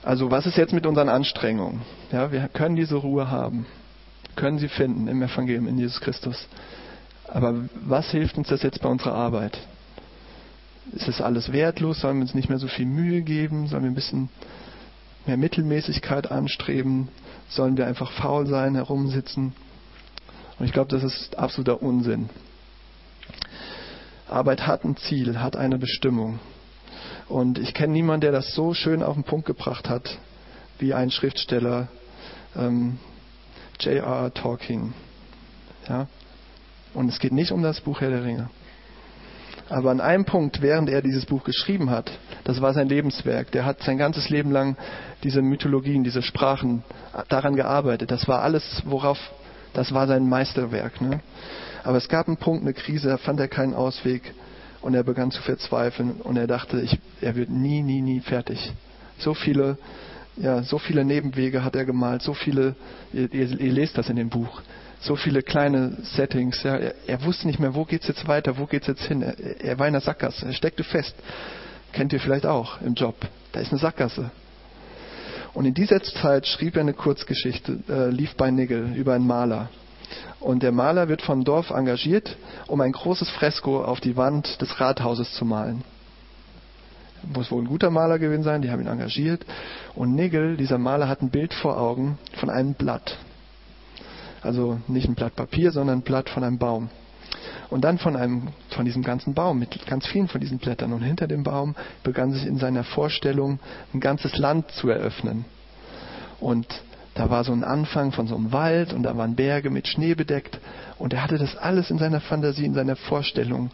[0.07, 1.81] Also was ist jetzt mit unseren Anstrengungen?
[2.13, 3.65] Ja, wir können diese Ruhe haben,
[4.37, 6.47] können sie finden im Evangelium in Jesus Christus.
[7.27, 9.57] Aber was hilft uns das jetzt bei unserer Arbeit?
[10.93, 11.99] Ist das alles wertlos?
[11.99, 13.67] Sollen wir uns nicht mehr so viel Mühe geben?
[13.67, 14.29] Sollen wir ein bisschen
[15.25, 17.09] mehr Mittelmäßigkeit anstreben?
[17.49, 19.51] Sollen wir einfach faul sein, herumsitzen?
[20.57, 22.29] Und ich glaube, das ist absoluter Unsinn.
[24.29, 26.39] Arbeit hat ein Ziel, hat eine Bestimmung.
[27.29, 30.17] Und ich kenne niemanden, der das so schön auf den Punkt gebracht hat,
[30.79, 31.89] wie ein Schriftsteller,
[32.55, 32.99] ähm,
[33.79, 34.33] J.R.R.
[34.33, 34.93] Tolkien.
[35.89, 36.07] Ja?
[36.93, 38.49] Und es geht nicht um das Buch Herr der Ringe.
[39.69, 42.09] Aber an einem Punkt, während er dieses Buch geschrieben hat,
[42.45, 44.77] das war sein Lebenswerk, der hat sein ganzes Leben lang
[45.23, 46.83] diese Mythologien, diese Sprachen
[47.27, 48.09] daran gearbeitet.
[48.09, 49.19] Das war alles, worauf,
[49.73, 51.01] das war sein Meisterwerk.
[51.01, 51.19] Ne?
[51.83, 54.33] Aber es gab einen Punkt, eine Krise, da fand er keinen Ausweg
[54.87, 58.71] und er begann zu verzweifeln und er dachte, ich, er wird nie, nie, nie fertig.
[59.17, 59.77] So viele,
[60.37, 62.73] ja, so viele Nebenwege hat er gemalt, so viele,
[63.11, 64.61] ihr, ihr, lest das in dem Buch
[65.01, 66.63] so viele kleine Settings.
[66.63, 66.77] Ja.
[66.77, 69.21] Er, er, wusste nicht mehr, wo geht's jetzt weiter, wo geht's jetzt hin.
[69.21, 71.15] Er, er, war in der Sackgasse, er steckte fest.
[71.91, 73.15] Kennt ihr vielleicht auch im Job.
[73.51, 74.31] Da ist eine Sackgasse.
[75.53, 79.69] Und in dieser Zeit schrieb er eine Kurzgeschichte, äh, lief bei Nigel, über einen Maler.
[80.39, 84.79] Und der Maler wird vom Dorf engagiert, um ein großes Fresko auf die Wand des
[84.79, 85.83] Rathauses zu malen.
[87.33, 89.45] muss wohl ein guter Maler gewesen sein, die haben ihn engagiert.
[89.95, 93.17] Und Nigel, dieser Maler, hat ein Bild vor Augen von einem Blatt.
[94.41, 96.89] Also nicht ein Blatt Papier, sondern ein Blatt von einem Baum.
[97.69, 100.93] Und dann von einem, von diesem ganzen Baum mit ganz vielen von diesen Blättern.
[100.93, 103.59] Und hinter dem Baum begann sich in seiner Vorstellung
[103.93, 105.45] ein ganzes Land zu eröffnen.
[106.39, 106.67] Und
[107.17, 110.13] da war so ein Anfang von so einem Wald und da waren Berge mit Schnee
[110.13, 110.59] bedeckt.
[110.99, 113.71] Und er hatte das alles in seiner Fantasie, in seiner Vorstellung,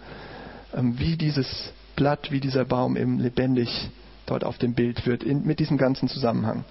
[0.74, 3.90] ähm, wie dieses Blatt, wie dieser Baum eben lebendig
[4.28, 6.64] dort auf dem Bild wird, in, mit diesem ganzen Zusammenhang.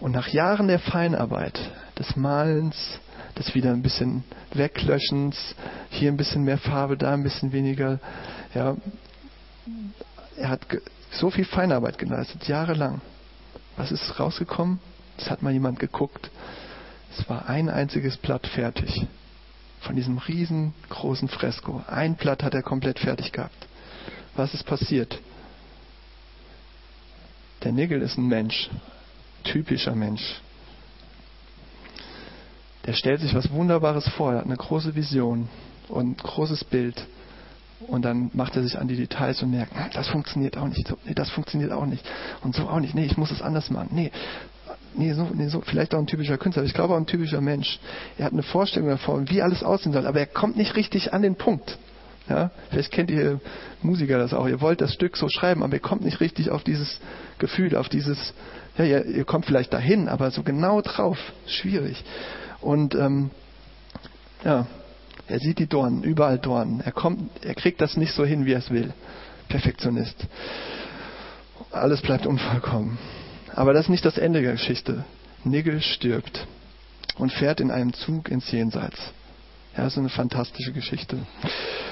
[0.00, 1.60] Und nach Jahren der Feinarbeit,
[1.98, 2.98] des Malens,
[3.38, 5.54] des wieder ein bisschen Weglöschens,
[5.90, 8.00] hier ein bisschen mehr Farbe, da ein bisschen weniger,
[8.54, 8.74] ja,
[10.38, 10.60] er hat
[11.10, 13.02] so viel Feinarbeit geleistet, jahrelang.
[13.76, 14.80] Was ist rausgekommen?
[15.18, 16.30] Es hat mal jemand geguckt.
[17.16, 19.06] Es war ein einziges Blatt fertig.
[19.80, 21.82] Von diesem riesengroßen Fresko.
[21.86, 23.66] Ein Blatt hat er komplett fertig gehabt.
[24.34, 25.20] Was ist passiert?
[27.62, 28.70] Der Nigel ist ein Mensch.
[29.44, 30.40] Typischer Mensch.
[32.86, 34.32] Der stellt sich was Wunderbares vor.
[34.32, 35.48] Er hat eine große Vision
[35.88, 37.06] und ein großes Bild.
[37.86, 40.92] Und dann macht er sich an die Details und merkt, das funktioniert auch nicht.
[41.04, 42.04] Nee, das funktioniert auch nicht.
[42.42, 42.94] Und so auch nicht.
[42.94, 43.90] Nee, ich muss es anders machen.
[43.92, 44.10] Nee,
[44.94, 47.40] nee, so, nee, so, vielleicht auch ein typischer Künstler, aber ich glaube auch ein typischer
[47.40, 47.78] Mensch.
[48.18, 51.22] Er hat eine Vorstellung davon, wie alles aussehen soll, aber er kommt nicht richtig an
[51.22, 51.78] den Punkt.
[52.28, 53.40] Ja, vielleicht kennt ihr
[53.80, 54.46] Musiker das auch.
[54.46, 57.00] Ihr wollt das Stück so schreiben, aber ihr kommt nicht richtig auf dieses
[57.38, 58.34] Gefühl, auf dieses,
[58.76, 62.04] ja, ihr, ihr kommt vielleicht dahin, aber so genau drauf, schwierig.
[62.60, 63.30] Und ähm,
[64.44, 64.66] ja,
[65.26, 66.80] er sieht die Dornen, überall Dornen.
[66.80, 68.92] Er kommt, er kriegt das nicht so hin, wie er es will.
[69.48, 70.26] Perfektionist.
[71.70, 72.98] Alles bleibt unvollkommen.
[73.58, 75.04] Aber das ist nicht das Ende der Geschichte.
[75.42, 76.46] Nigel stirbt
[77.16, 78.96] und fährt in einem Zug ins Jenseits.
[79.76, 81.18] Ja, das ist eine fantastische Geschichte.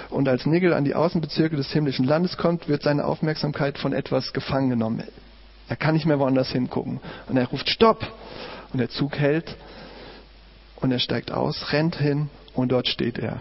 [0.09, 4.33] Und als Nigel an die Außenbezirke des himmlischen Landes kommt, wird seine Aufmerksamkeit von etwas
[4.33, 5.03] gefangen genommen.
[5.69, 7.01] Er kann nicht mehr woanders hingucken.
[7.27, 8.07] Und er ruft Stopp!
[8.73, 9.57] Und der Zug hält
[10.77, 13.41] und er steigt aus, rennt hin und dort steht er.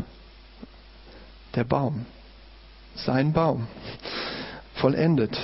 [1.54, 2.08] Der Baum.
[2.96, 3.68] Sein Baum.
[4.74, 5.38] Vollendet.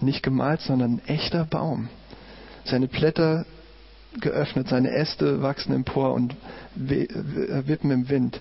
[0.00, 1.88] Nicht gemalt, sondern ein echter Baum.
[2.64, 3.44] Seine Blätter
[4.20, 6.36] geöffnet, seine Äste wachsen empor und
[6.74, 8.40] wippen im Wind.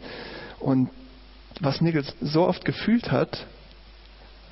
[0.60, 0.90] Und
[1.60, 3.46] was Nichols so oft gefühlt hat,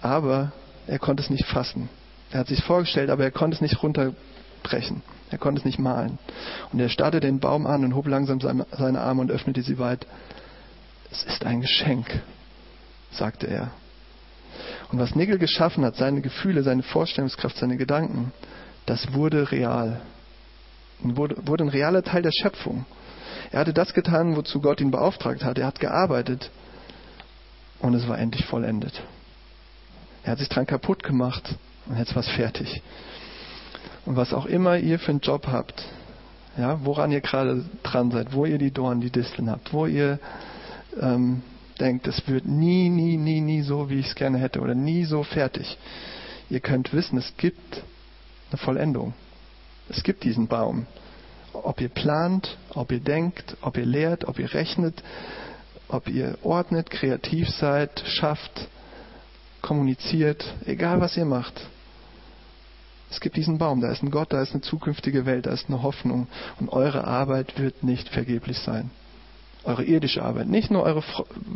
[0.02, 0.52] aber
[0.88, 1.90] er konnte es nicht fassen.
[2.32, 5.02] Er hat sich vorgestellt, aber er konnte es nicht runterbrechen.
[5.30, 6.18] Er konnte es nicht malen.
[6.72, 10.06] Und er starrte den Baum an und hob langsam seine Arme und öffnete sie weit.
[11.12, 12.08] Es ist ein Geschenk,
[13.12, 13.72] sagte er.
[14.92, 18.34] Und was Nigel geschaffen hat, seine Gefühle, seine Vorstellungskraft, seine Gedanken,
[18.86, 20.02] das wurde real.
[21.00, 22.86] Wurde, wurde ein realer Teil der Schöpfung.
[23.52, 25.58] Er hatte das getan, wozu Gott ihn beauftragt hat.
[25.58, 26.52] Er hat gearbeitet
[27.80, 29.02] und es war endlich vollendet.
[30.24, 31.56] Er hat sich dran kaputt gemacht
[31.88, 32.82] und jetzt war es fertig.
[34.06, 35.84] Und was auch immer ihr für einen Job habt,
[36.58, 40.20] ja, woran ihr gerade dran seid, wo ihr die Dornen, die Disteln habt, wo ihr
[41.00, 41.42] ähm,
[41.80, 45.06] denkt, es wird nie, nie, nie, nie so, wie ich es gerne hätte oder nie
[45.06, 45.78] so fertig.
[46.50, 47.84] Ihr könnt wissen, es gibt
[48.52, 49.14] eine Vollendung.
[49.90, 50.86] Es gibt diesen Baum.
[51.54, 55.04] Ob ihr plant, ob ihr denkt, ob ihr lehrt, ob ihr rechnet,
[55.90, 58.70] ob ihr ordnet, kreativ seid, schafft,
[59.62, 61.60] kommuniziert, egal was ihr macht.
[63.10, 65.68] Es gibt diesen Baum, da ist ein Gott, da ist eine zukünftige Welt, da ist
[65.68, 66.28] eine Hoffnung
[66.60, 68.90] und eure Arbeit wird nicht vergeblich sein.
[69.64, 71.04] Eure irdische Arbeit, nicht nur eure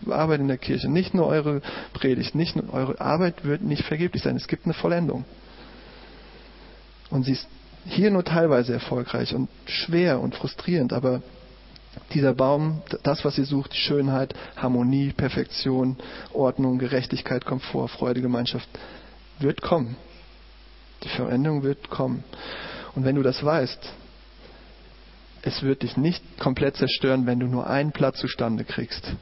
[0.10, 1.62] Arbeit in der Kirche, nicht nur eure
[1.94, 4.36] Predigt, nicht nur eure Arbeit wird nicht vergeblich sein.
[4.36, 5.24] Es gibt eine Vollendung.
[7.10, 7.48] Und sie ist
[7.86, 11.22] hier nur teilweise erfolgreich und schwer und frustrierend, aber
[12.14, 15.98] dieser Baum, das, was ihr sucht, Schönheit, Harmonie, Perfektion,
[16.34, 18.68] Ordnung, Gerechtigkeit, Komfort, Freude, Gemeinschaft,
[19.40, 19.96] wird kommen.
[21.04, 22.24] Die Veränderung wird kommen.
[22.96, 23.80] Und wenn du das weißt,
[25.44, 29.14] es wird dich nicht komplett zerstören, wenn du nur einen Platz zustande kriegst.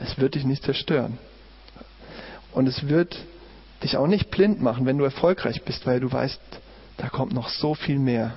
[0.00, 1.18] Es wird dich nicht zerstören.
[2.52, 3.16] Und es wird
[3.82, 6.40] dich auch nicht blind machen, wenn du erfolgreich bist, weil du weißt,
[7.02, 8.32] da kommt noch so viel mehr.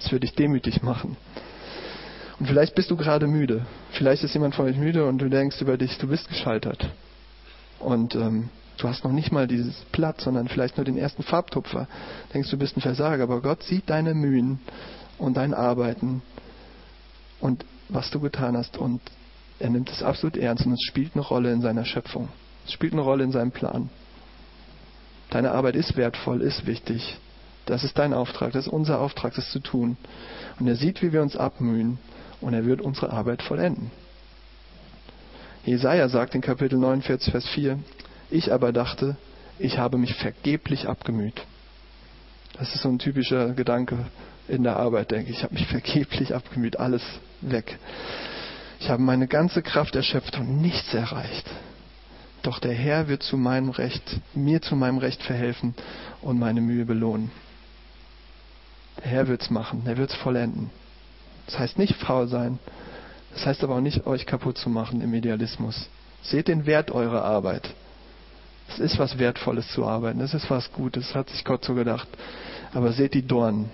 [0.00, 1.16] Es wird dich demütig machen.
[2.40, 3.66] Und vielleicht bist du gerade müde.
[3.92, 6.90] Vielleicht ist jemand von euch müde und du denkst über dich, du bist gescheitert.
[7.78, 8.48] Und ähm,
[8.78, 11.86] du hast noch nicht mal dieses Blatt, sondern vielleicht nur den ersten Farbtupfer.
[12.34, 14.58] Denkst du bist ein Versager, aber Gott sieht deine Mühen
[15.16, 16.22] und dein Arbeiten
[17.38, 19.00] und was du getan hast und
[19.60, 22.28] er nimmt es absolut ernst und es spielt eine Rolle in seiner Schöpfung.
[22.66, 23.88] Es spielt eine Rolle in seinem Plan.
[25.30, 27.18] Deine Arbeit ist wertvoll, ist wichtig.
[27.68, 29.98] Das ist dein Auftrag, das ist unser Auftrag, das zu tun.
[30.58, 31.98] Und er sieht, wie wir uns abmühen
[32.40, 33.90] und er wird unsere Arbeit vollenden.
[35.66, 37.78] Jesaja sagt in Kapitel 49, Vers 4,
[38.30, 39.18] ich aber dachte,
[39.58, 41.42] ich habe mich vergeblich abgemüht.
[42.58, 43.98] Das ist so ein typischer Gedanke
[44.48, 45.36] in der Arbeit, denke ich.
[45.36, 47.02] Ich habe mich vergeblich abgemüht, alles
[47.42, 47.78] weg.
[48.80, 51.46] Ich habe meine ganze Kraft erschöpft und nichts erreicht.
[52.40, 55.74] Doch der Herr wird zu meinem Recht, mir zu meinem Recht verhelfen
[56.22, 57.30] und meine Mühe belohnen.
[58.98, 60.70] Der Herr wird's machen, er wird's vollenden.
[61.46, 62.58] Das heißt nicht faul sein,
[63.32, 65.88] das heißt aber auch nicht euch kaputt zu machen im Idealismus.
[66.22, 67.68] Seht den Wert eurer Arbeit.
[68.68, 72.08] Es ist was Wertvolles zu arbeiten, es ist was Gutes, hat sich Gott so gedacht.
[72.74, 73.70] Aber seht die Dornen,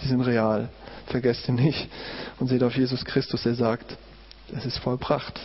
[0.00, 0.68] die sind real.
[1.06, 1.88] Vergesst sie nicht.
[2.38, 3.96] Und seht auf Jesus Christus, der sagt,
[4.54, 5.40] es ist vollbracht.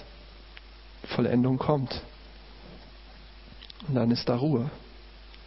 [1.15, 2.01] Vollendung kommt.
[3.87, 4.69] Und dann ist da Ruhe.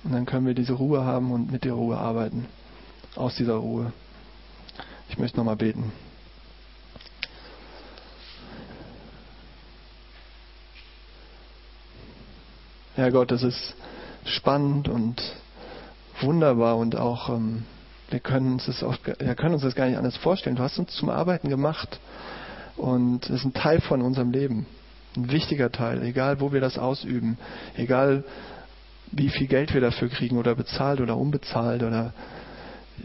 [0.02, 2.46] Und dann können wir diese Ruhe haben und mit der Ruhe arbeiten.
[3.16, 3.92] Aus dieser Ruhe.
[5.08, 5.92] Ich möchte nochmal beten.
[12.96, 13.74] Herr Gott, das ist
[14.24, 15.20] spannend und
[16.20, 17.64] wunderbar und auch ähm,
[18.10, 20.56] wir können uns das auch, wir können uns das gar nicht anders vorstellen.
[20.56, 22.00] Du hast uns zum Arbeiten gemacht
[22.76, 24.66] und es ist ein Teil von unserem Leben,
[25.16, 27.38] ein wichtiger Teil, egal wo wir das ausüben,
[27.76, 28.24] egal
[29.10, 32.12] wie viel Geld wir dafür kriegen oder bezahlt oder unbezahlt oder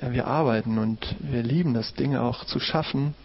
[0.01, 3.15] ja, wir arbeiten und wir lieben das Dinge auch zu schaffen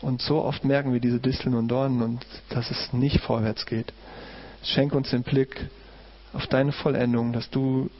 [0.00, 3.92] und so oft merken wir diese Disteln und Dornen und dass es nicht vorwärts geht.
[4.62, 5.68] Schenk uns den Blick
[6.32, 7.90] auf deine Vollendung, dass du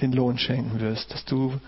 [0.00, 1.58] den Lohn schenken wirst, dass du,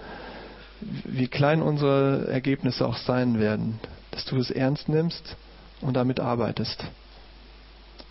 [0.80, 3.78] wie klein unsere Ergebnisse auch sein werden,
[4.11, 5.37] dass du es ernst nimmst
[5.80, 6.85] und damit arbeitest.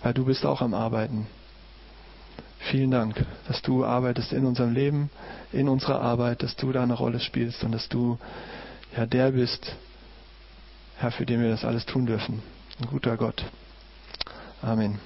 [0.02, 1.28] Weil du bist auch am Arbeiten.
[2.72, 5.09] Vielen Dank, dass du arbeitest in unserem Leben,
[5.51, 8.18] in unserer Arbeit, dass du da eine Rolle spielst und dass du
[8.95, 9.76] ja der bist,
[10.97, 12.41] Herr, für den wir das alles tun dürfen.
[12.80, 13.43] Ein guter Gott.
[14.61, 14.99] Amen.